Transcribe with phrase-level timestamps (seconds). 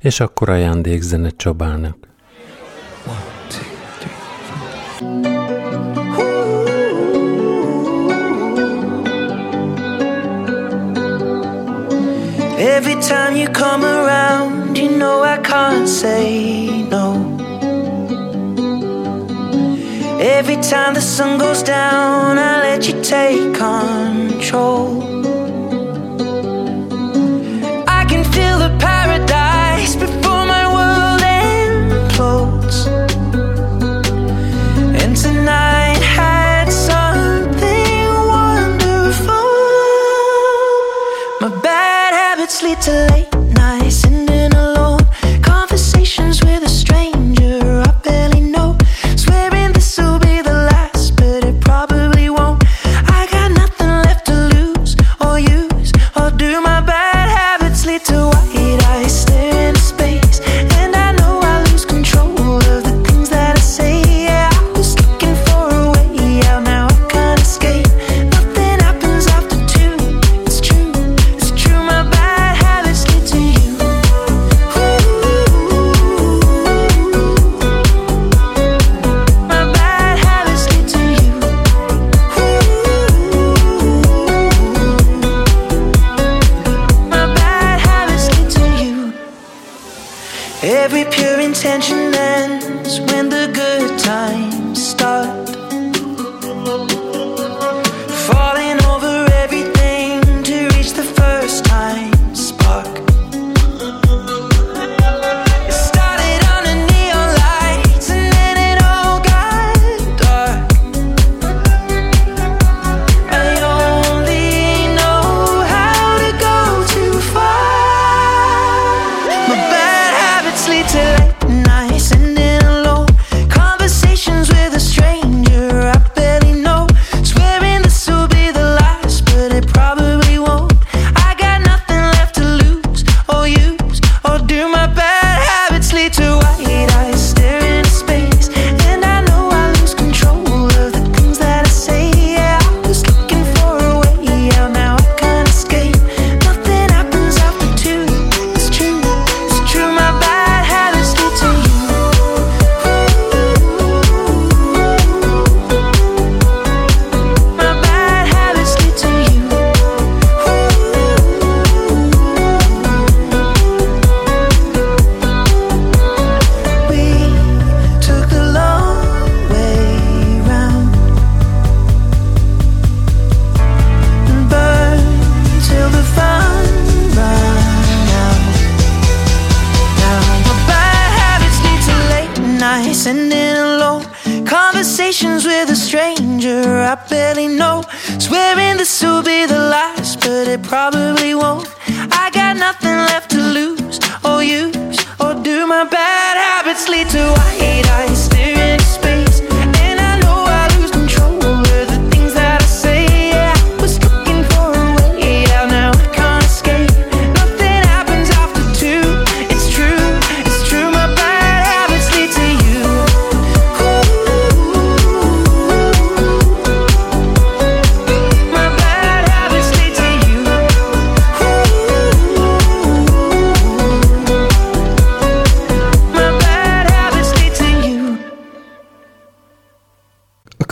[0.00, 1.96] és akkor ajándékzene Csabának.
[12.58, 17.38] Every time you come around, you know I can't say no.
[20.20, 25.09] Every time the sun goes down, I let you take control.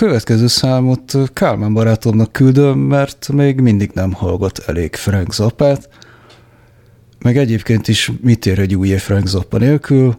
[0.08, 5.88] következő számot Kálmán barátomnak küldöm, mert még mindig nem hallgat elég Frank Zappát,
[7.18, 10.16] meg egyébként is mit ér egy új Frank Zappa nélkül,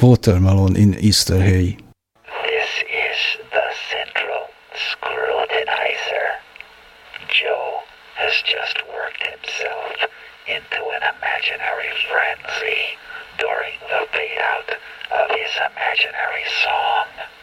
[0.00, 1.76] Watermelon in Easter Hay.
[2.50, 2.72] This
[3.08, 3.18] is
[3.56, 4.42] the central
[4.88, 6.26] scrutinizer.
[7.38, 7.70] Joe
[8.22, 9.96] has just worked himself
[10.56, 12.82] into an imaginary frenzy
[13.44, 14.68] during the payout
[15.18, 17.35] of his imaginary song.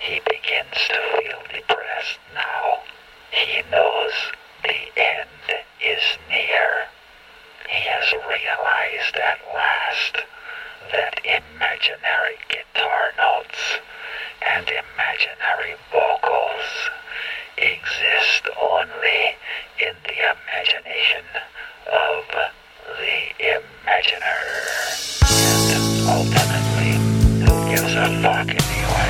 [0.00, 2.80] He begins to feel depressed now.
[3.30, 4.12] He knows
[4.62, 5.28] the end
[5.80, 6.88] is near.
[7.68, 10.24] He has realized at last
[10.90, 13.78] that imaginary guitar notes
[14.40, 16.90] and imaginary vocals
[17.58, 19.36] exist only
[19.84, 21.24] in the imagination
[21.92, 22.24] of
[22.96, 24.40] the imaginer.
[25.28, 26.92] And ultimately,
[27.44, 29.09] who gives a fuck anyway?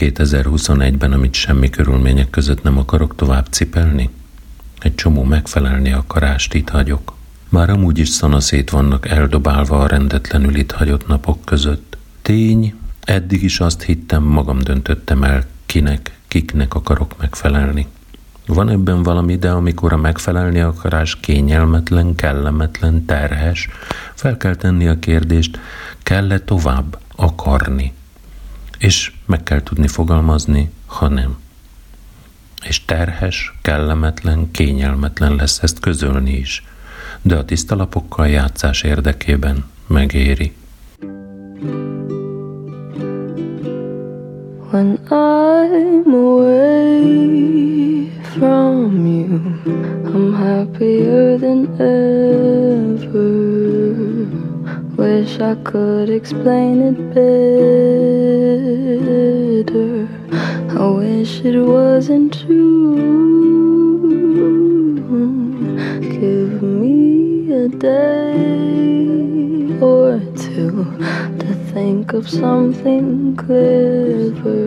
[0.00, 4.10] mit hagyok itt 2021-ben, amit semmi körülmények között nem akarok tovább cipelni?
[4.78, 7.14] Egy csomó megfelelni akarást itt hagyok.
[7.48, 11.96] Már amúgy is szanaszét vannak eldobálva a rendetlenül itt hagyott napok között.
[12.22, 17.86] Tény, eddig is azt hittem, magam döntöttem el, kinek, kiknek akarok megfelelni.
[18.46, 23.68] Van ebben valami, de amikor a megfelelni akarás kényelmetlen, kellemetlen, terhes,
[24.14, 25.58] fel kell tenni a kérdést,
[26.02, 27.92] kell-e tovább akarni?
[28.80, 31.38] És meg kell tudni fogalmazni, ha nem.
[32.64, 36.64] És terhes, kellemetlen, kényelmetlen lesz ezt közölni is,
[37.22, 40.52] de a tiszta lapokkal játszás érdekében megéri.
[44.70, 49.40] When I'm away from you,
[50.04, 53.79] I'm happier than ever.
[55.20, 56.96] Wish I could explain it
[59.66, 60.08] better.
[60.80, 62.96] I wish it wasn't true.
[66.00, 68.56] Give me a day
[69.78, 70.86] or two
[71.40, 74.64] to think of something clever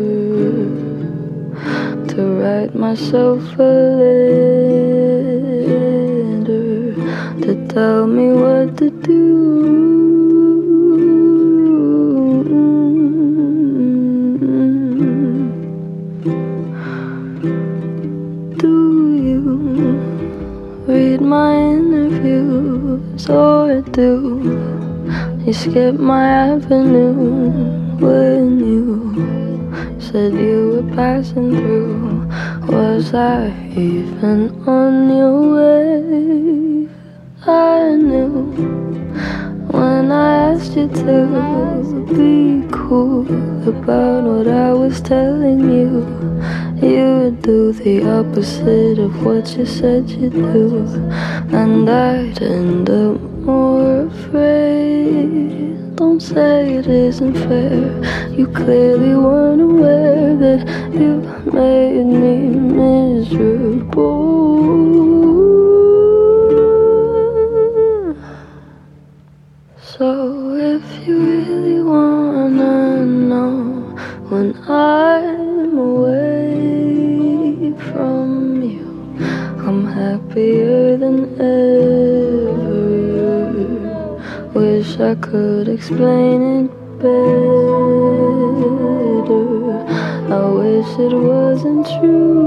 [2.09, 3.73] to write myself a
[5.23, 6.93] letter
[7.41, 9.13] to tell me what to do.
[9.13, 9.92] Do
[23.29, 24.11] or do
[25.45, 27.13] you skip my avenue
[27.97, 32.27] when you said you were passing through?
[32.67, 36.89] Was I even on your way?
[37.45, 38.53] I knew
[39.71, 43.27] when I asked you to be cool
[43.67, 46.03] about what I was telling you.
[46.81, 50.85] You would do the opposite of what you said you'd do,
[51.53, 55.95] and I'd end up more afraid.
[55.95, 58.31] Don't say it isn't fair.
[58.31, 62.37] You clearly weren't aware that you made me
[62.79, 64.23] miserable.
[69.77, 72.32] So if you really wanna
[85.23, 87.13] could explain it better.
[90.29, 92.42] I wish it wasn't true.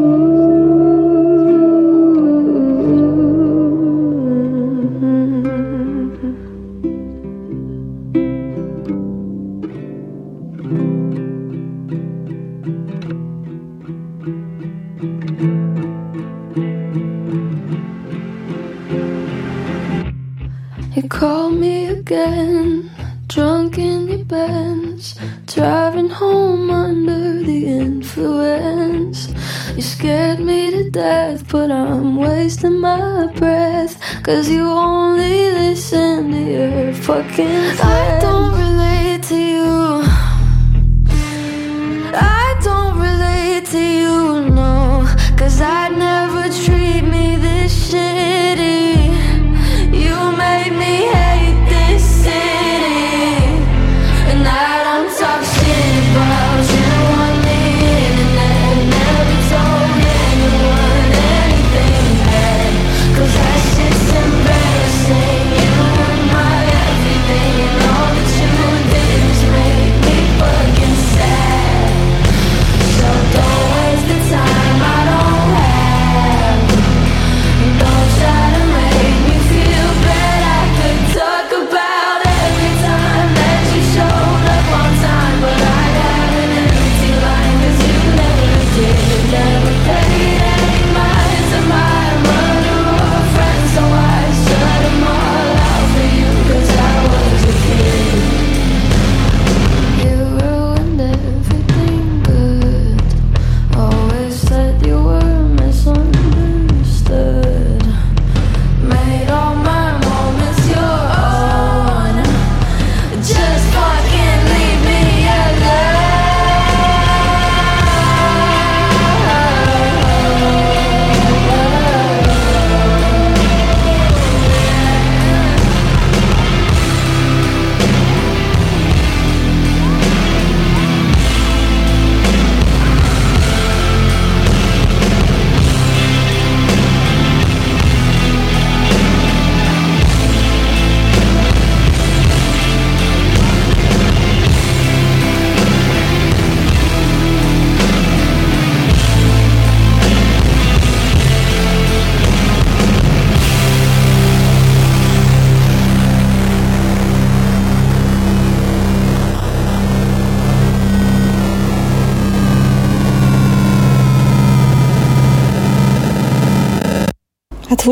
[34.26, 34.65] Cause you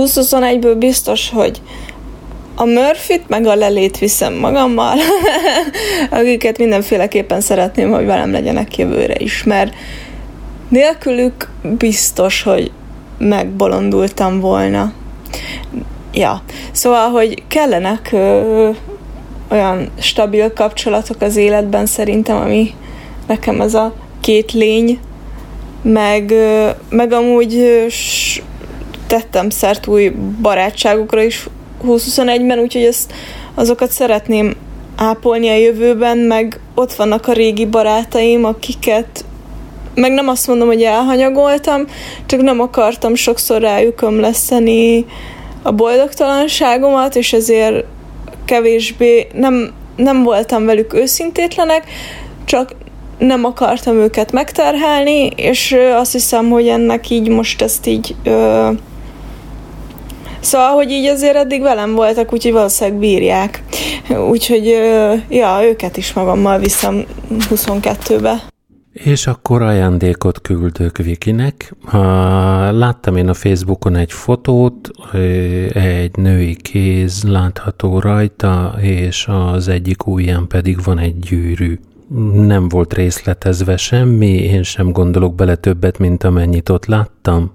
[0.05, 1.61] 2021-ből biztos, hogy
[2.55, 4.97] a Murphy-t meg a lelét viszem magammal,
[6.11, 9.75] akiket mindenféleképpen szeretném, hogy velem legyenek jövőre is, mert
[10.69, 12.71] nélkülük biztos, hogy
[13.19, 14.93] megbolondultam volna.
[16.13, 18.71] Ja, szóval, hogy kellenek ö,
[19.51, 22.75] olyan stabil kapcsolatok az életben szerintem, ami
[23.27, 24.99] nekem ez a két lény,
[25.83, 27.87] meg, ö, meg amúgy ö,
[29.15, 30.09] tettem szert új
[30.41, 31.47] barátságokra is
[31.85, 33.13] 2021-ben, úgyhogy ezt,
[33.55, 34.55] azokat szeretném
[34.97, 39.25] ápolni a jövőben, meg ott vannak a régi barátaim, akiket
[39.95, 41.85] meg nem azt mondom, hogy elhanyagoltam,
[42.27, 45.07] csak nem akartam sokszor rájuk ömleszteni
[45.63, 47.85] a boldogtalanságomat, és ezért
[48.45, 51.85] kevésbé nem, nem voltam velük őszintétlenek,
[52.45, 52.75] csak
[53.19, 58.69] nem akartam őket megterhelni, és azt hiszem, hogy ennek így most ezt így ö,
[60.45, 63.63] Szóval, hogy így azért eddig velem voltak, úgyhogy valószínűleg bírják.
[64.31, 64.65] Úgyhogy,
[65.29, 68.43] ja, őket is magammal viszem 22-be.
[68.93, 71.75] És akkor ajándékot küldök Vikinek.
[72.71, 74.91] Láttam én a Facebookon egy fotót,
[75.73, 81.79] egy női kéz látható rajta, és az egyik ujján pedig van egy gyűrű.
[82.35, 87.53] Nem volt részletezve semmi, én sem gondolok bele többet, mint amennyit ott láttam.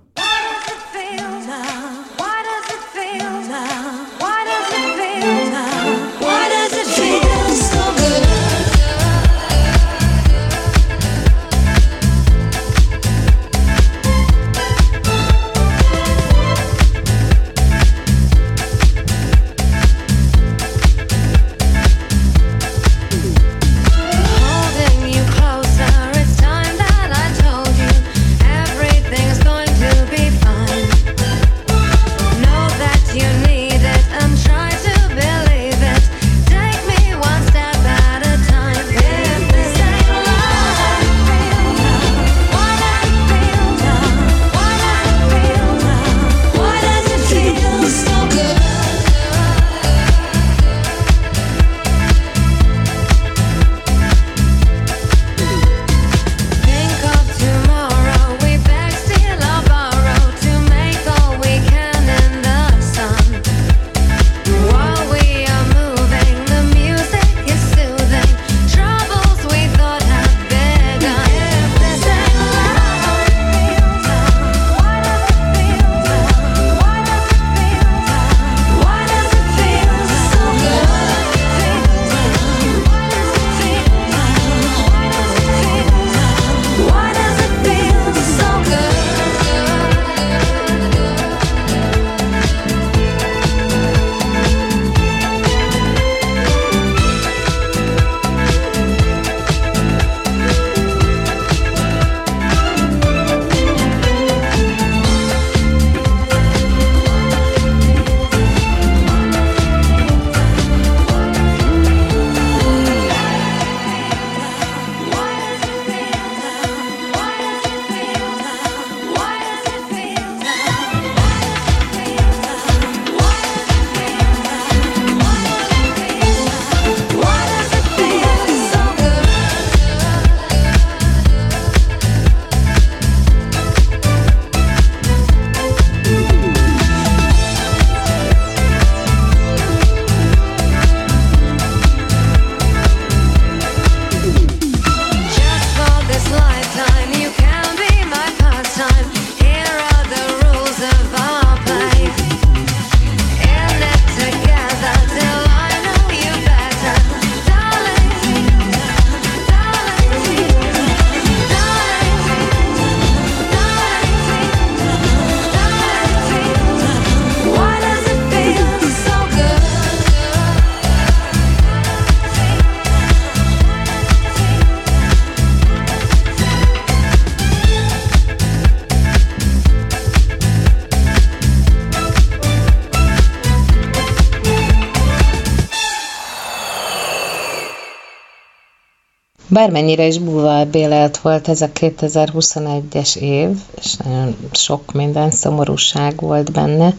[189.52, 196.94] Bármennyire is búvarbélelt volt ez a 2021-es év, és nagyon sok minden szomorúság volt benne,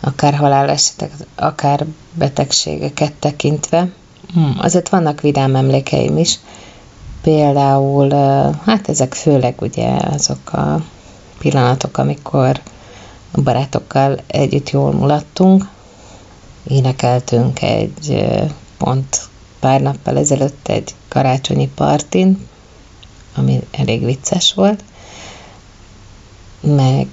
[0.00, 3.88] akár halálesetek, akár betegségeket tekintve.
[4.32, 6.38] Hmm, azért vannak vidám emlékeim is.
[7.22, 8.10] Például,
[8.64, 10.84] hát ezek főleg ugye azok a
[11.38, 12.60] pillanatok, amikor
[13.30, 15.68] a barátokkal együtt jól mulattunk,
[16.68, 18.24] énekeltünk egy
[18.78, 19.28] pont
[19.60, 22.46] pár nappal ezelőtt egy karácsonyi partin,
[23.36, 24.84] ami elég vicces volt,
[26.60, 27.08] meg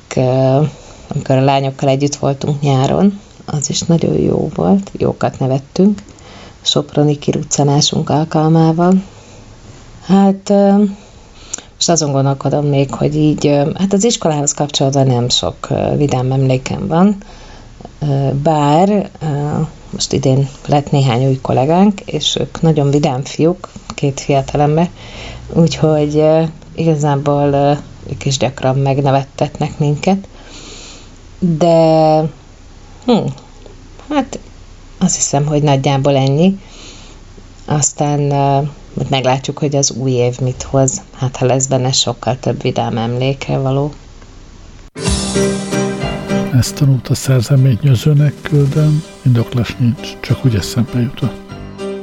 [1.07, 6.01] amikor a lányokkal együtt voltunk nyáron, az is nagyon jó volt, jókat nevettünk,
[6.61, 9.03] Soproni kiruccanásunk alkalmával.
[10.05, 10.53] Hát
[11.75, 17.17] most azon gondolkodom még, hogy így, hát az iskolához kapcsolatban nem sok vidám emlékem van,
[18.43, 19.09] bár
[19.93, 24.89] most idén lett néhány új kollégánk, és ők nagyon vidám fiúk, két fiatalember,
[25.53, 26.23] úgyhogy
[26.75, 27.77] igazából
[28.09, 30.27] ők is gyakran megnevettetnek minket,
[31.39, 32.17] de
[33.05, 33.25] hm,
[34.09, 34.39] hát
[34.97, 36.59] azt hiszem, hogy nagyjából ennyi.
[37.65, 38.19] Aztán
[38.93, 41.01] majd meglátjuk, hogy az új év mit hoz.
[41.13, 43.91] Hát ha lesz benne sokkal több vidám emlékre való.
[46.59, 51.51] Ezt tanult a nyözőnek küldöm, indoklás nincs, csak úgy eszembe jutott.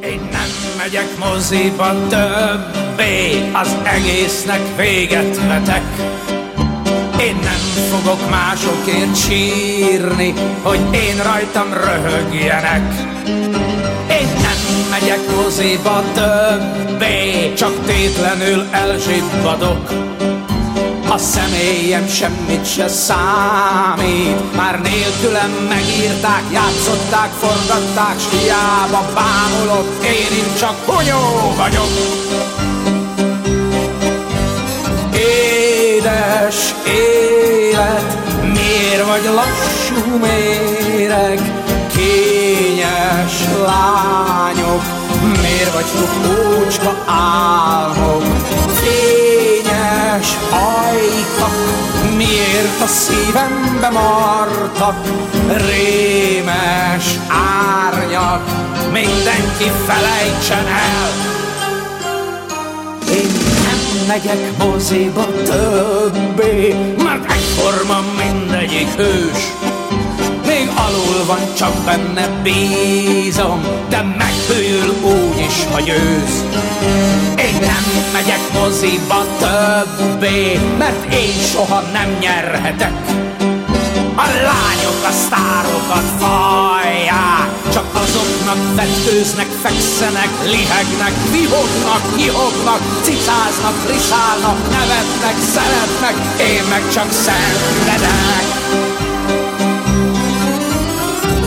[0.02, 5.82] Én nem megyek moziba többé, az egésznek véget vetek.
[7.20, 7.60] Én nem
[7.90, 12.92] fogok másokért sírni, hogy én rajtam röhögjenek.
[14.20, 20.10] Én nem megyek moziba többé, csak tétlenül elzsibbadok.
[21.10, 30.58] A személyem semmit se számít Már nélkülem megírták, játszották, forgatták S hiába bámulok, én itt
[30.58, 31.90] csak hunyó vagyok
[35.94, 41.40] Édes élet, miért vagy lassú méreg?
[41.96, 44.82] Kényes lányok,
[45.42, 46.10] miért vagytok
[46.66, 48.22] ócska álmok?
[50.10, 51.54] Fényes ajkak,
[52.16, 54.96] miért a szívembe martak?
[55.48, 58.42] Rémes árnyak,
[58.92, 61.10] mindenki felejtsen el,
[64.06, 69.52] megyek moziba többé, mert egyforma mindegyik hős.
[70.46, 76.34] Még alul van, csak benne bízom, de meghűl úgy is, ha győz.
[77.36, 82.94] Én nem megyek moziba többé, mert én soha nem nyerhetek.
[84.16, 95.36] A lányok a sztárokat fajják, csak azoknak vetkőznek, fekszenek, lihegnek, vihognak, hihognak, cicáznak, risálnak, nevetnek,
[95.54, 98.46] szeretnek, én meg csak szenvedek.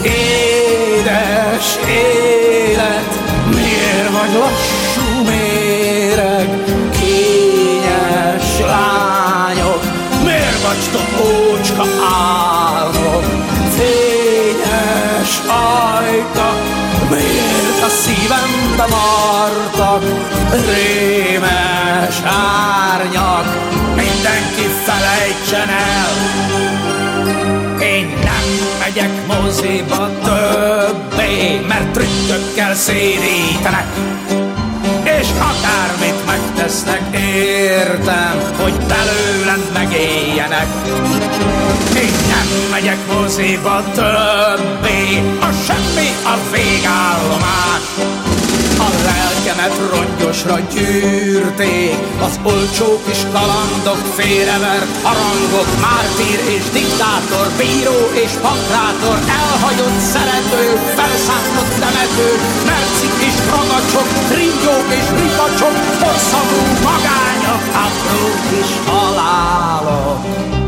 [0.04, 3.23] Édes élet,
[3.74, 6.48] miért vagy lassú méreg,
[6.92, 9.84] kényes lányok,
[10.24, 11.86] miért vagytok ócska
[12.72, 13.24] álmok,
[13.78, 16.54] fényes ajka,
[17.10, 20.04] miért a szívembe martak
[20.74, 23.46] rémes árnyak,
[23.96, 26.93] mindenki felejtsen el.
[28.84, 33.88] Megyek moziba többé, mert trükkökkel szédítenek,
[35.04, 40.68] és akármit megtesznek, értem, hogy belőlem megéljenek.
[41.96, 48.23] Én nem megyek moziba többé, a semmi a végállomás.
[49.46, 59.18] Lelkemet rongyosra gyűrték, az olcsó kis kalandok félrevert harangok, mártír és diktátor, bíró és pankrátor,
[59.42, 60.64] elhagyott szerető,
[60.98, 62.30] felszállott temető,
[62.70, 70.63] mercik és ragacsok, ringyók és ripacsok, porszagú magányok, apró kis halálok.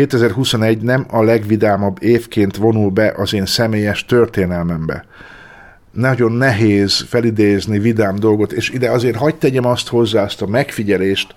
[0.00, 5.04] 2021 nem a legvidámabb évként vonul be az én személyes történelmembe.
[5.92, 11.34] Nagyon nehéz felidézni vidám dolgot, és ide azért hagyd tegyem azt hozzá, azt a megfigyelést,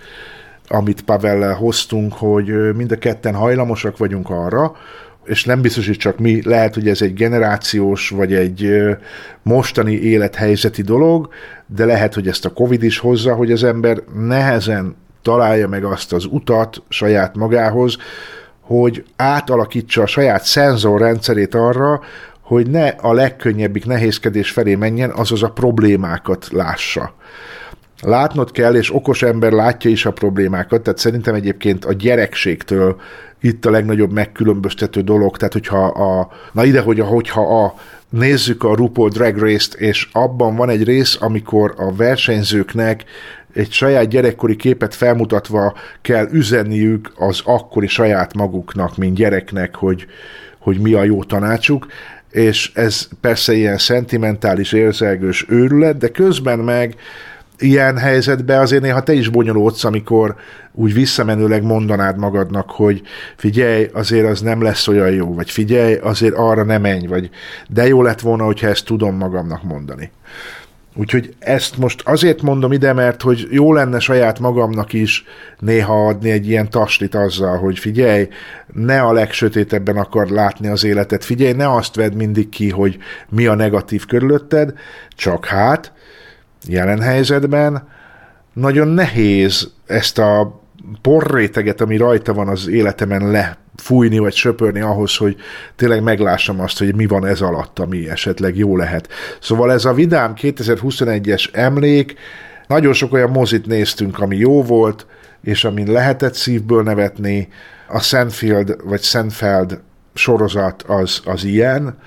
[0.68, 4.76] amit Pavellel hoztunk, hogy mind a ketten hajlamosak vagyunk arra,
[5.26, 8.70] és nem biztos, hogy csak mi, lehet, hogy ez egy generációs, vagy egy
[9.42, 11.30] mostani élethelyzeti dolog,
[11.66, 16.14] de lehet, hogy ezt a Covid is hozza, hogy az ember nehezen találja meg azt
[16.14, 17.98] az utat saját magához,
[18.64, 22.02] hogy átalakítsa a saját szenzorrendszerét arra,
[22.42, 27.14] hogy ne a legkönnyebbik nehézkedés felé menjen, azaz a problémákat lássa.
[28.02, 33.00] Látnod kell, és okos ember látja is a problémákat, tehát szerintem egyébként a gyerekségtől
[33.42, 37.74] itt a legnagyobb megkülönböztető dolog, tehát hogyha a, na ide, hogy a, hogyha a,
[38.10, 43.04] nézzük a RuPaul Drag Race-t, és abban van egy rész, amikor a versenyzőknek
[43.54, 50.08] egy saját gyerekkori képet felmutatva kell üzenniük az akkori saját maguknak, mint gyereknek, hogy,
[50.60, 51.88] hogy mi a jó tanácsuk,
[52.32, 56.96] és ez persze ilyen szentimentális, érzelgős őrület, de közben meg
[57.58, 60.36] ilyen helyzetben azért néha te is bonyolódsz, amikor
[60.72, 63.02] úgy visszamenőleg mondanád magadnak, hogy
[63.36, 67.30] figyelj, azért az nem lesz olyan jó, vagy figyelj, azért arra nem menj, vagy
[67.68, 70.12] de jó lett volna, hogyha ezt tudom magamnak mondani.
[70.96, 75.26] Úgyhogy ezt most azért mondom ide, mert hogy jó lenne saját magamnak is
[75.60, 78.28] néha adni egy ilyen taslit azzal, hogy figyelj,
[78.74, 82.98] ne a legsötétebben akar látni az életet, figyelj, ne azt vedd mindig ki, hogy
[83.30, 84.74] mi a negatív körülötted,
[85.10, 85.94] csak hát,
[86.68, 87.88] jelen helyzetben
[88.54, 90.62] nagyon nehéz ezt a
[91.02, 93.32] porréteget, ami rajta van az életemen
[93.78, 95.36] lefújni vagy söpörni ahhoz, hogy
[95.76, 99.08] tényleg meglássam azt, hogy mi van ez alatt, ami esetleg jó lehet.
[99.40, 102.16] Szóval ez a vidám 2021-es emlék,
[102.68, 105.06] nagyon sok olyan mozit néztünk, ami jó volt,
[105.44, 107.48] és amin lehetett szívből nevetni.
[107.88, 109.80] A Senfield vagy Senfeld
[110.14, 111.98] sorozat az, az ilyen,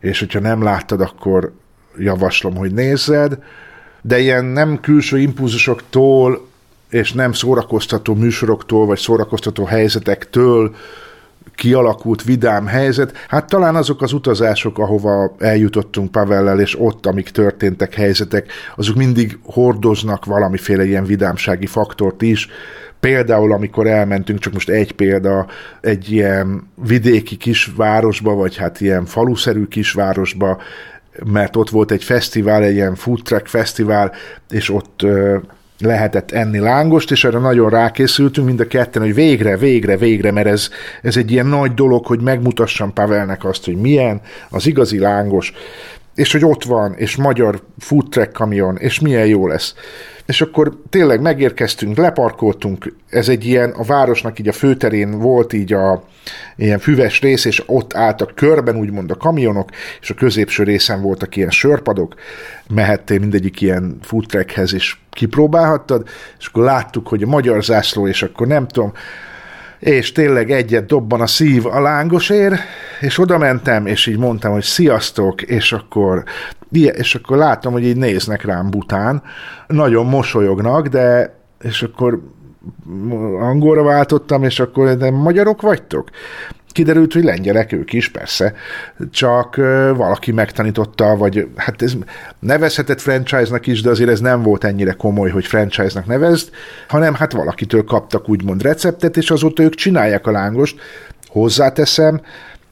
[0.00, 1.52] és hogyha nem láttad, akkor
[1.98, 3.38] javaslom, hogy nézzed
[4.06, 6.46] de ilyen nem külső impulzusoktól
[6.90, 10.74] és nem szórakoztató műsoroktól, vagy szórakoztató helyzetektől
[11.54, 17.94] kialakult vidám helyzet, hát talán azok az utazások, ahova eljutottunk Pavellel, és ott, amik történtek
[17.94, 22.48] helyzetek, azok mindig hordoznak valamiféle ilyen vidámsági faktort is.
[23.00, 25.46] Például, amikor elmentünk, csak most egy példa,
[25.80, 30.58] egy ilyen vidéki kisvárosba, vagy hát ilyen faluszerű kisvárosba,
[31.24, 34.12] mert ott volt egy fesztivál, egy ilyen food truck fesztivál,
[34.50, 35.06] és ott
[35.78, 40.46] lehetett enni lángost, és erre nagyon rákészültünk mind a ketten, hogy végre, végre, végre, mert
[40.46, 40.68] ez,
[41.02, 45.52] ez egy ilyen nagy dolog, hogy megmutassam Pavelnek azt, hogy milyen az igazi lángos,
[46.16, 49.74] és hogy ott van, és magyar food truck kamion, és milyen jó lesz.
[50.26, 55.72] És akkor tényleg megérkeztünk, leparkoltunk, ez egy ilyen, a városnak így a főterén volt így
[55.72, 56.04] a
[56.56, 61.36] ilyen füves rész, és ott álltak körben úgymond a kamionok, és a középső részen voltak
[61.36, 62.14] ilyen sörpadok,
[62.68, 68.46] mehettél mindegyik ilyen foodtrackhez, és kipróbálhattad, és akkor láttuk, hogy a magyar zászló, és akkor
[68.46, 68.92] nem tudom,
[69.78, 72.60] és tényleg egyet dobban a szív a lángosért,
[73.00, 76.24] és oda mentem, és így mondtam, hogy sziasztok, és akkor,
[76.70, 79.22] és akkor látom, hogy így néznek rám bután,
[79.66, 82.20] nagyon mosolyognak, de és akkor
[83.40, 86.10] angolra váltottam, és akkor de magyarok vagytok?
[86.76, 88.54] Kiderült, hogy lengyelek ők is, persze,
[89.10, 89.56] csak
[89.96, 91.94] valaki megtanította, vagy hát ez
[92.38, 96.50] nevezhetett franchise-nak is, de azért ez nem volt ennyire komoly, hogy franchise-nak nevezd,
[96.88, 100.80] hanem hát valakitől kaptak úgymond receptet, és azóta ők csinálják a lángost.
[101.26, 102.20] Hozzáteszem,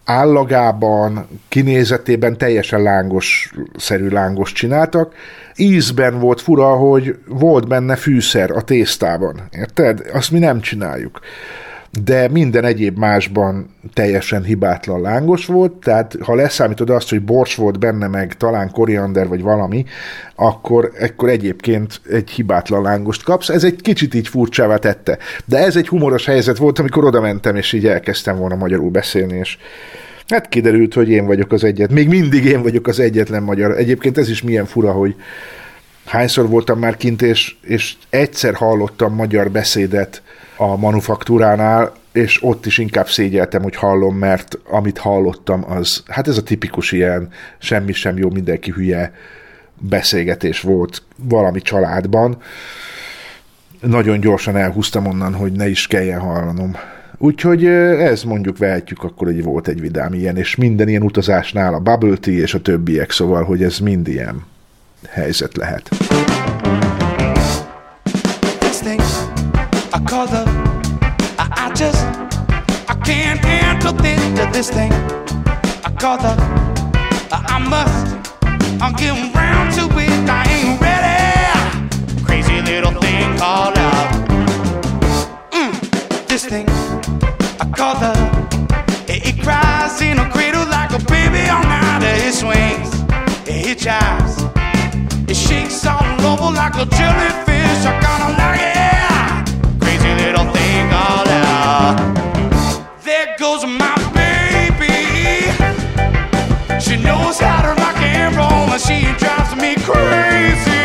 [0.05, 5.14] állagában, kinézetében teljesen lángos-szerű lángos csináltak.
[5.57, 9.49] Ízben volt fura, hogy volt benne fűszer a tésztában.
[9.51, 10.01] Érted?
[10.12, 11.21] Azt mi nem csináljuk
[12.03, 17.79] de minden egyéb másban teljesen hibátlan lángos volt, tehát ha leszámítod azt, hogy bors volt
[17.79, 19.85] benne, meg talán koriander vagy valami,
[20.35, 23.49] akkor, akkor egyébként egy hibátlan lángost kapsz.
[23.49, 25.19] Ez egy kicsit így furcsává tette.
[25.45, 29.38] De ez egy humoros helyzet volt, amikor oda mentem, és így elkezdtem volna magyarul beszélni,
[29.38, 29.59] és
[30.29, 31.92] hát kiderült, hogy én vagyok az egyet.
[31.92, 33.77] Még mindig én vagyok az egyetlen magyar.
[33.77, 35.15] Egyébként ez is milyen fura, hogy
[36.07, 40.23] hányszor voltam már kint, és, és egyszer hallottam magyar beszédet
[40.57, 46.37] a manufaktúránál, és ott is inkább szégyeltem, hogy hallom, mert amit hallottam, az, hát ez
[46.37, 47.29] a tipikus ilyen
[47.59, 49.13] semmi sem jó, mindenki hülye
[49.79, 52.37] beszélgetés volt valami családban.
[53.81, 56.77] Nagyon gyorsan elhúztam onnan, hogy ne is kelljen hallanom.
[57.19, 61.81] Úgyhogy ez mondjuk vehetjük akkor, hogy volt egy vidám ilyen, és minden ilyen utazásnál a
[61.81, 64.44] Bubble Tea és a többiek, szóval, hogy ez mind ilyen
[65.09, 65.88] helyzet lehet.
[77.31, 78.15] I must
[78.81, 80.29] I'm getting round to it.
[80.29, 82.25] I ain't ready.
[82.25, 83.75] Crazy little thing called
[85.50, 86.69] mm, This thing
[87.61, 88.13] I call the
[89.09, 92.92] it, cries in a cradle like a baby on out of its swings.
[93.48, 94.44] It, it jives
[95.87, 101.97] All like a jellyfish I kinda like it Crazy little thing called love
[103.05, 105.53] There goes my baby
[106.81, 110.81] She knows how to rock and roll And she drives me crazy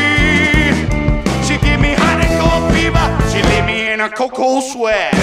[1.48, 5.14] She give me hot and cold fever She leave me in a cocoa sweat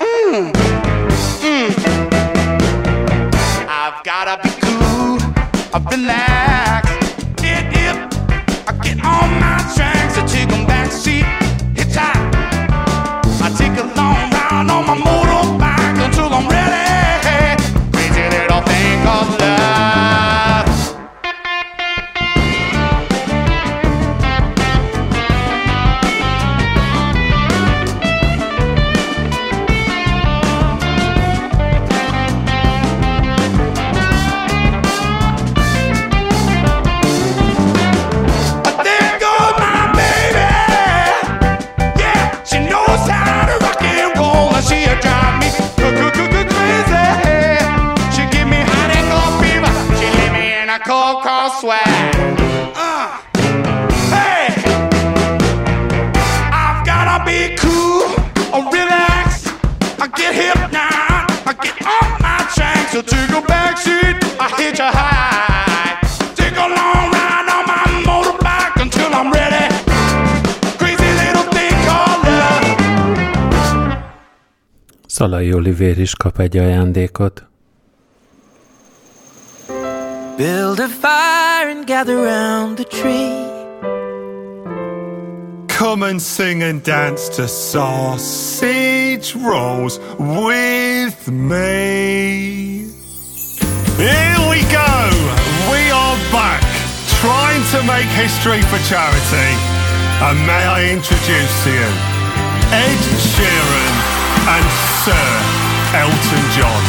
[0.00, 0.52] mm.
[1.46, 1.70] Mm.
[3.68, 5.18] I've gotta be cool,
[5.72, 6.60] I've relax.
[6.60, 6.69] Get
[50.90, 51.86] cold, cold sweat.
[52.74, 53.22] Uh,
[54.10, 54.50] hey,
[56.50, 58.10] I've gotta be cool
[58.54, 59.46] or relax.
[60.02, 61.30] I get hip now.
[61.46, 62.90] I get off my tracks.
[62.92, 64.16] So take a back seat.
[64.44, 65.94] I hit you high.
[66.34, 69.66] Take a long ride on my motorbike until I'm ready.
[70.80, 72.66] Crazy little thing called love.
[75.06, 77.49] Szalai Olivér is kap egy ajándékot.
[80.40, 83.44] Build a fire and gather round the tree.
[85.68, 92.88] Come and sing and dance to sausage rolls with me.
[94.00, 94.92] Here we go.
[95.68, 96.64] We are back,
[97.20, 99.50] trying to make history for charity.
[100.24, 101.90] And may I introduce to you
[102.72, 103.92] Ed Sheeran
[104.56, 104.66] and
[105.04, 105.28] Sir
[106.00, 106.82] Elton John.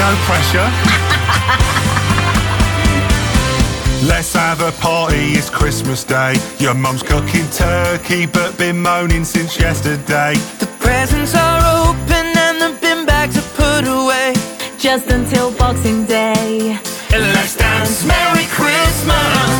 [0.00, 2.04] No pressure.
[4.06, 6.34] Let's have a party, it's Christmas Day.
[6.58, 10.34] Your mum's cooking turkey, but been moaning since yesterday.
[10.60, 14.34] The presents are open and the bin bags are put away.
[14.78, 16.78] Just until Boxing Day.
[17.10, 19.50] Let's dance Merry Christmas.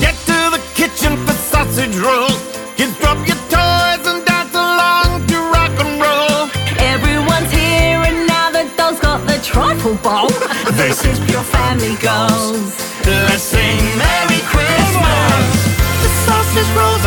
[0.00, 2.40] Get to the kitchen for sausage rolls.
[2.76, 6.48] Kids drop your toys and dance along to rock and roll.
[6.80, 10.30] Everyone's here and now the dog's got the trifle bowl.
[10.72, 12.91] This is pure family goals.
[13.04, 15.64] Let's sing Merry Christmas.
[16.02, 17.04] The sausage rolls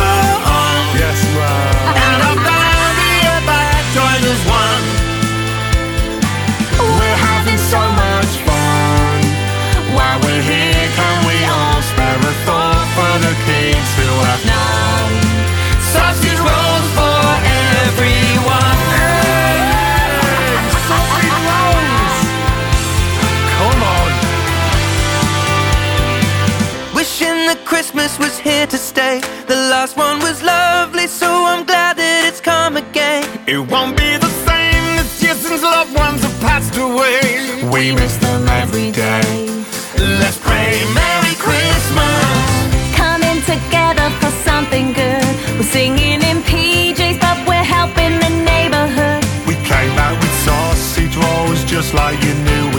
[28.46, 29.20] here to stay.
[29.48, 33.24] The last one was lovely, so I'm glad that it's come again.
[33.54, 37.18] It won't be the same this year since loved ones have passed away.
[37.74, 39.26] We miss them every day.
[40.22, 40.70] Let's pray
[41.00, 42.38] Merry Christmas.
[42.94, 45.32] Coming together for something good.
[45.58, 49.22] We're singing in PJs, but we're helping the neighborhood.
[49.50, 52.75] We came out with sausage rolls just like you knew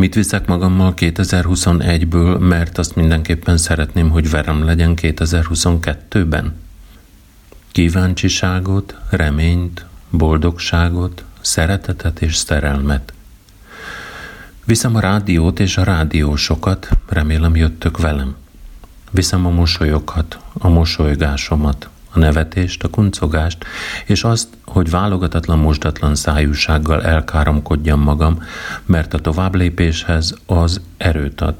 [0.00, 6.56] Mit viszek magammal 2021-ből, mert azt mindenképpen szeretném, hogy verem legyen 2022-ben?
[7.70, 13.12] Kíváncsiságot, reményt, boldogságot, szeretetet és szerelmet.
[14.64, 18.34] Viszem a rádiót és a rádiósokat, remélem jöttök velem.
[19.10, 23.64] Viszem a mosolyokat, a mosolygásomat, a nevetést, a kuncogást,
[24.06, 28.42] és azt, hogy válogatatlan mosdatlan szájúsággal elkáromkodjam magam,
[28.86, 31.54] mert a továbblépéshez az erőt ad.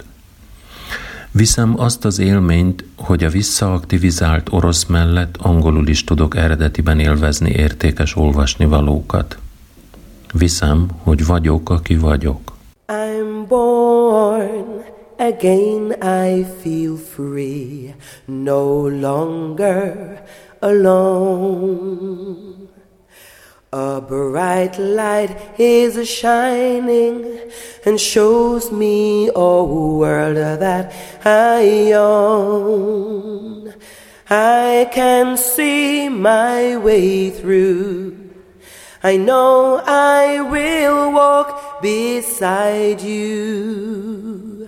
[1.32, 8.16] Viszem azt az élményt, hogy a visszaaktivizált orosz mellett angolul is tudok eredetiben élvezni értékes
[8.16, 9.38] olvasnivalókat.
[10.32, 12.52] Viszem, hogy vagyok, aki vagyok.
[12.86, 14.69] I'm born
[15.20, 17.94] again, I feel free,
[18.26, 20.24] no longer
[20.62, 22.68] alone.
[23.72, 27.38] A bright light is shining
[27.84, 30.92] and shows me a world that
[31.24, 33.74] I own.
[34.28, 38.16] I can see my way through.
[39.02, 44.59] I know I will walk beside you.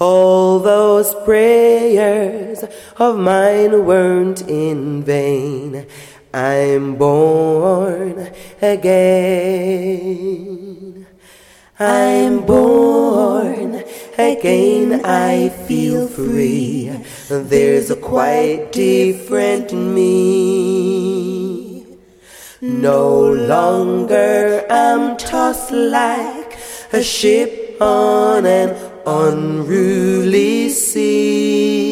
[0.00, 2.64] All those prayers
[2.98, 5.86] of mine weren't in vain.
[6.32, 8.30] I'm born
[8.62, 9.78] again.
[11.80, 13.82] I'm born
[14.16, 15.04] again.
[15.04, 16.92] I feel free.
[17.28, 20.98] There's a quite different me.
[22.60, 26.56] No longer I'm tossed like
[26.92, 31.88] a ship on an unruly sea.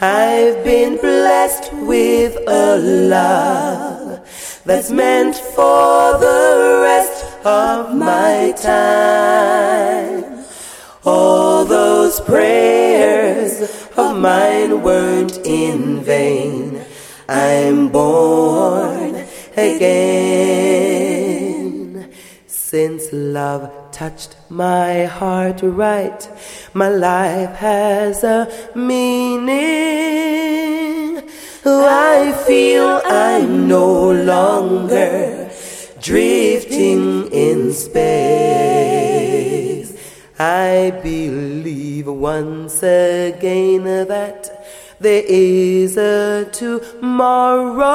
[0.00, 2.76] I've been blessed with a
[3.16, 4.20] love
[4.64, 10.44] that's meant for the rest of my time.
[11.04, 13.62] All those prayers
[13.96, 16.84] of mine weren't in vain.
[17.28, 19.24] I'm born
[19.56, 21.05] again.
[22.76, 26.20] Since love touched my heart right,
[26.74, 29.56] my life has a meaning.
[31.64, 35.50] I feel I'm no longer
[36.02, 37.96] drifting in space.
[40.38, 44.66] I believe once again that
[45.00, 47.86] there is a tomorrow,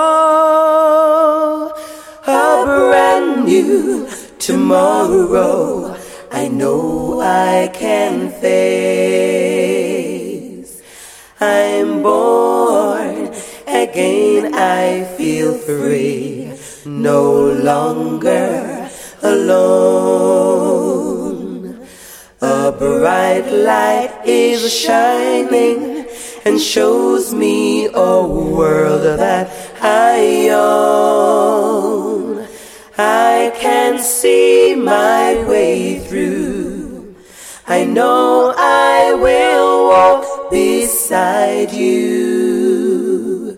[2.25, 4.09] a brand new
[4.41, 5.95] tomorrow.
[6.31, 9.61] I know I can face.
[11.39, 13.31] I'm born
[13.67, 16.51] again, I feel free,
[16.85, 18.89] no longer
[19.21, 20.71] alone.
[22.41, 26.07] A bright light is shining
[26.45, 29.51] and shows me a world that
[29.83, 32.11] I own.
[33.04, 37.16] I can see my way through.
[37.68, 43.58] I know I will walk beside you.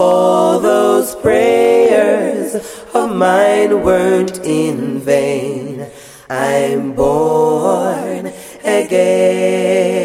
[0.00, 2.56] All those prayers
[2.92, 5.86] of mine weren't in vain.
[6.28, 8.32] I'm born
[8.64, 10.04] again.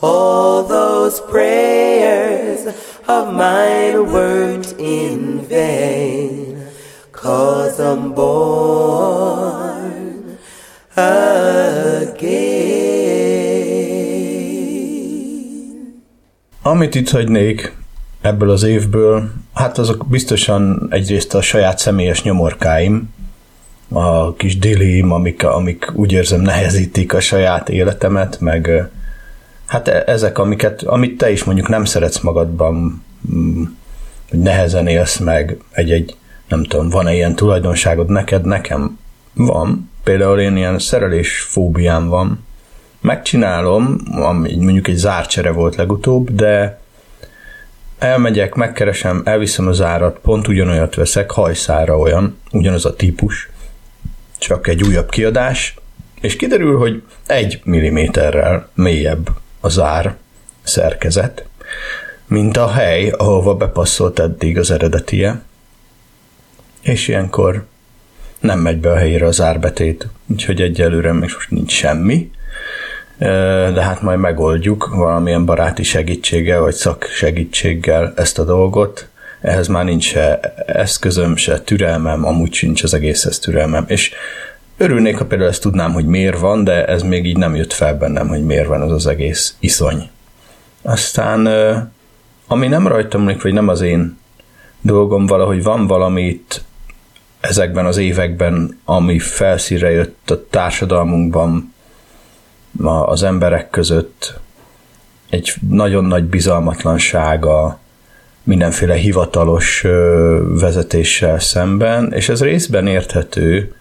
[0.00, 2.66] All those prayers
[3.08, 6.49] of mine weren't in vain.
[7.22, 9.10] Cause I'm born
[10.94, 12.30] again.
[16.62, 17.76] Amit itt hagynék
[18.20, 23.14] ebből az évből, hát azok biztosan egyrészt a saját személyes nyomorkáim,
[23.88, 28.90] a kis dilim, amik, amik úgy érzem nehezítik a saját életemet, meg
[29.66, 33.04] hát e- ezek, amiket, amit te is mondjuk nem szeretsz magadban,
[33.34, 33.62] mm,
[34.30, 36.14] hogy nehezen élsz meg, egy-egy,
[36.50, 38.44] nem tudom, van-e ilyen tulajdonságod neked?
[38.44, 38.98] Nekem
[39.32, 39.90] van.
[40.04, 42.44] Például én ilyen szerelés fóbiám van.
[43.00, 46.80] Megcsinálom, ami mondjuk egy zárcsere volt legutóbb, de
[47.98, 53.50] elmegyek, megkeresem, elviszem az árat, pont ugyanolyat veszek, hajszára olyan, ugyanaz a típus,
[54.38, 55.74] csak egy újabb kiadás,
[56.20, 59.28] és kiderül, hogy egy milliméterrel mélyebb
[59.60, 60.16] az ár
[60.62, 61.44] szerkezet,
[62.26, 65.42] mint a hely, ahova bepasszolt eddig az eredetie,
[66.80, 67.66] és ilyenkor
[68.40, 72.30] nem megy be a helyére az árbetét, úgyhogy egyelőre még most nincs semmi,
[73.74, 79.08] de hát majd megoldjuk valamilyen baráti segítséggel, vagy szaksegítséggel ezt a dolgot,
[79.40, 84.12] ehhez már nincs se eszközöm, se türelmem, amúgy sincs az egészhez türelmem, és
[84.76, 87.96] Örülnék, ha például ezt tudnám, hogy miért van, de ez még így nem jött fel
[87.96, 90.10] bennem, hogy miért van az az egész iszony.
[90.82, 91.46] Aztán,
[92.46, 94.18] ami nem rajtam múlik, vagy nem az én
[94.80, 96.62] dolgom, valahogy van valamit
[97.40, 101.74] ezekben az években, ami felszíre jött a társadalmunkban,
[103.06, 104.38] az emberek között,
[105.30, 107.78] egy nagyon nagy bizalmatlansága
[108.42, 109.84] mindenféle hivatalos
[110.60, 113.74] vezetéssel szemben, és ez részben érthető,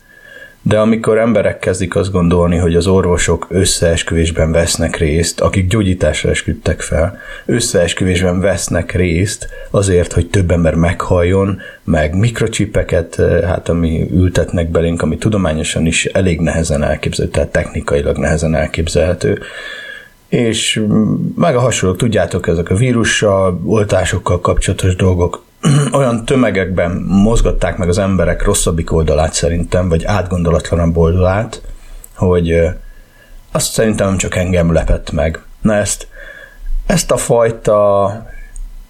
[0.61, 6.81] de amikor emberek kezdik azt gondolni, hogy az orvosok összeesküvésben vesznek részt, akik gyógyításra esküdtek
[6.81, 15.01] fel, összeesküvésben vesznek részt azért, hogy több ember meghalljon, meg mikrocsipeket, hát ami ültetnek belénk,
[15.01, 19.39] ami tudományosan is elég nehezen elképzelhető, tehát technikailag nehezen elképzelhető,
[20.27, 20.83] és
[21.35, 25.43] meg a hasonlók, tudjátok, ezek a vírussal, oltásokkal kapcsolatos dolgok,
[25.91, 31.61] olyan tömegekben mozgatták meg az emberek rosszabbik oldalát szerintem, vagy átgondolatlanabb oldalát,
[32.15, 32.69] hogy
[33.51, 35.41] azt szerintem csak engem lepett meg.
[35.61, 36.07] Na ezt,
[36.85, 38.11] ezt a fajta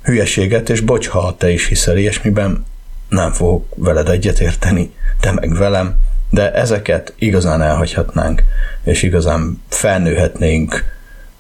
[0.01, 2.65] hülyeséget, és bocs, ha te is hiszel ilyesmiben,
[3.09, 5.95] nem fogok veled egyetérteni, te meg velem,
[6.29, 8.43] de ezeket igazán elhagyhatnánk,
[8.83, 10.97] és igazán felnőhetnénk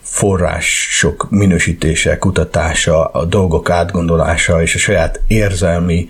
[0.09, 6.07] források minősítése, kutatása, a dolgok átgondolása és a saját érzelmi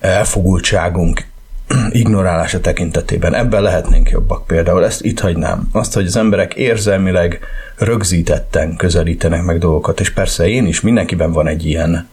[0.00, 1.26] elfogultságunk
[1.90, 3.34] ignorálása tekintetében.
[3.34, 4.84] Ebben lehetnénk jobbak például.
[4.84, 5.68] Ezt itt hagynám.
[5.72, 7.40] Azt, hogy az emberek érzelmileg
[7.76, 12.08] rögzítetten közelítenek meg dolgokat, és persze én is, mindenkiben van egy ilyen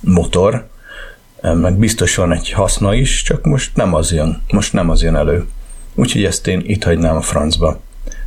[0.00, 0.66] motor,
[1.40, 5.16] meg biztos van egy haszna is, csak most nem az jön, most nem az jön
[5.16, 5.46] elő.
[5.94, 7.80] Úgyhogy ezt én itt hagynám a francba.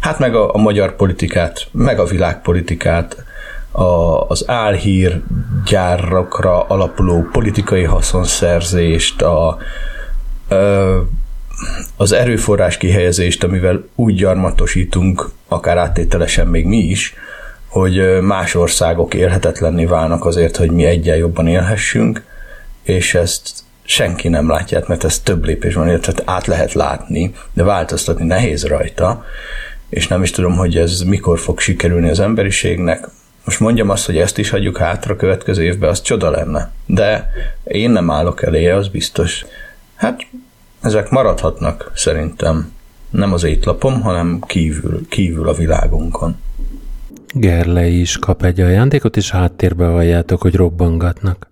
[0.05, 3.23] Hát meg a, a magyar politikát, meg a világpolitikát,
[3.71, 3.83] a,
[4.27, 5.21] az álhír
[5.65, 10.55] gyárakra alapuló politikai haszonszerzést, a, a,
[11.97, 17.13] az erőforrás kihelyezést, amivel úgy gyarmatosítunk, akár áttételesen még mi is,
[17.67, 22.23] hogy más országok élhetetlenné válnak azért, hogy mi egyen jobban élhessünk,
[22.83, 23.49] és ezt
[23.83, 28.65] senki nem látja, mert ez több lépés van, illetve át lehet látni, de változtatni nehéz
[28.65, 29.23] rajta,
[29.89, 33.07] és nem is tudom, hogy ez mikor fog sikerülni az emberiségnek.
[33.45, 36.71] Most mondjam azt, hogy ezt is hagyjuk hátra következő évben, az csoda lenne.
[36.85, 37.29] De
[37.63, 39.45] én nem állok eléje, az biztos.
[39.95, 40.27] Hát
[40.81, 42.73] ezek maradhatnak szerintem.
[43.09, 46.37] Nem az étlapom, hanem kívül, kívül a világunkon.
[47.33, 51.49] Gerlei is kap egy ajándékot, és háttérbe halljátok, hogy robbangatnak.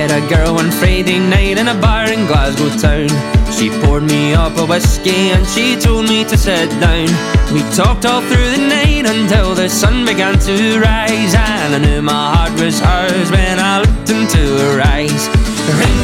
[0.00, 3.10] Met a girl one Friday night in a bar in Glasgow town.
[3.52, 7.08] She poured me up a whiskey and she told me to sit down.
[7.52, 12.00] We talked all through the night until the sun began to rise, and I knew
[12.00, 15.22] my heart was hers when I looked into her eyes.
[15.80, 15.99] Ring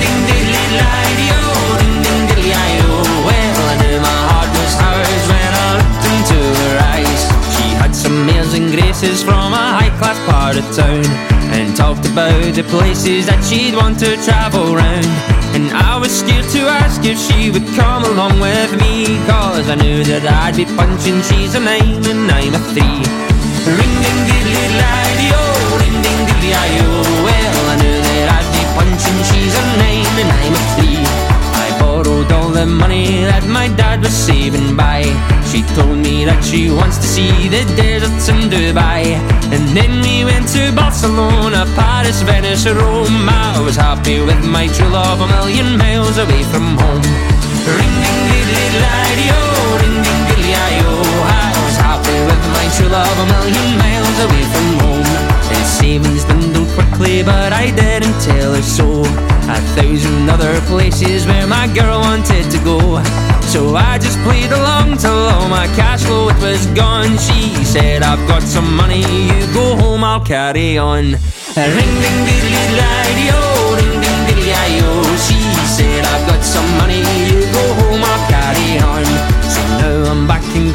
[9.07, 11.05] amazing from a high class part of town
[11.55, 15.07] and talked about the places that she'd want to travel round.
[15.55, 19.77] And I was scared to ask if she would come along with me, cause I
[19.77, 22.99] knew that I'd be punching, she's a nine and I'm a three.
[23.79, 26.53] Ring ding diddly lady oh, ring ding diddly
[26.83, 27.27] oh.
[27.27, 31.03] Well, I knew that I'd be punching, she's a nine and I'm a three.
[31.63, 35.36] I borrowed all the money that my dad was saving by.
[35.47, 39.15] She told me that she wants to see the deserts in Dubai.
[39.55, 43.29] And then we went to Barcelona, Paris, Venice, Rome.
[43.31, 47.07] I was happy with my true love a million miles away from home.
[47.79, 49.29] Ring ding diddly diddly
[49.81, 50.53] ring ding diddly.
[50.55, 55.11] I was happy with my true love a million miles away from home.
[55.55, 56.25] And savings
[56.77, 59.01] quickly, but I didn't tell her so.
[59.49, 62.79] A thousand other places where my girl wanted to go.
[63.53, 67.17] So I just played along till all my cash flow was gone.
[67.17, 71.05] She said, I've got some money, you go home, I'll carry on.
[71.57, 74.53] Ring ding diddly diddly oh, ring ding diddly
[74.83, 75.07] oh.
[75.27, 75.39] She
[75.77, 77.06] said, I've got some money,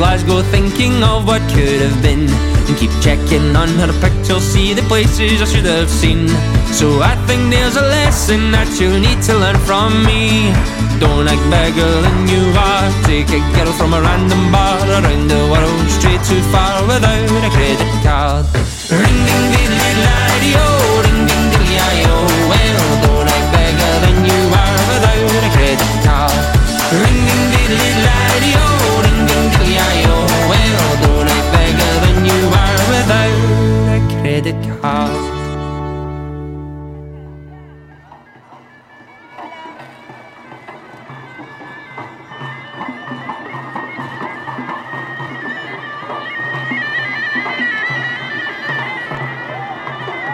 [0.02, 2.26] Glasgow thinking of what could have been.
[2.26, 6.26] And keep checking on her picture, see the places I should have seen.
[6.74, 10.50] So I think there's a lesson that you'll need to learn from me.
[10.98, 12.90] Don't act bigger than you are.
[13.06, 17.52] Take a girl from a random bar around the world straight too far without a
[17.54, 18.50] credit card.
[18.90, 21.78] Ring ding diddly oh, ring ding diddly
[22.10, 22.26] oh.
[22.50, 26.42] Well, don't act bigger than you are without a credit card.
[26.90, 28.01] Ring ding diddly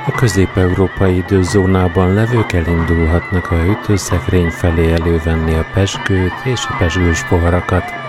[0.07, 8.06] A közép-európai időzónában levők elindulhatnak a hűtőszekrény felé elővenni a pesgőt és a pesgős poharakat.